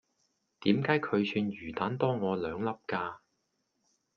[0.61, 3.17] 點解佢串魚蛋多我兩粒㗎?